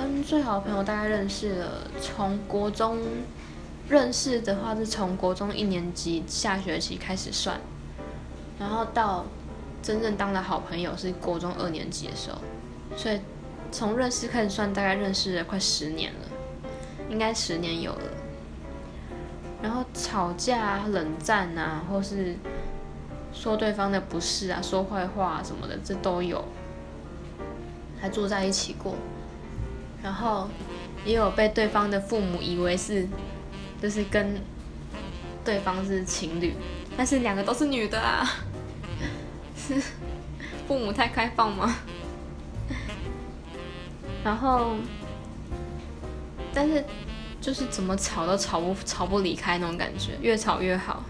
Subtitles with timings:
[0.00, 2.98] 跟最好的朋友大概认识了，从国中
[3.86, 7.60] 认识的话是从国中一年级下学期开始算，
[8.58, 9.26] 然后到
[9.82, 12.38] 真正当了好朋友是国中二年级的时候，
[12.96, 13.20] 所以
[13.70, 16.28] 从认识开始算，大概认识了快十年了，
[17.10, 18.02] 应该十年有了。
[19.62, 22.36] 然后吵架、冷战啊，或是
[23.34, 26.42] 说对方的不是啊，说坏话什么的，这都有。
[28.00, 28.94] 还住在一起过，
[30.10, 30.48] 然后
[31.04, 33.06] 也有被对方的父母以为是，
[33.80, 34.42] 就是跟
[35.44, 36.52] 对方是情侣，
[36.96, 38.28] 但是两个都是女的啊，
[39.56, 39.80] 是
[40.66, 41.76] 父母太开放吗？
[44.24, 44.74] 然后，
[46.52, 46.84] 但是
[47.40, 51.04] 就是怎么吵都吵不吵不离开那种感觉，越吵越好。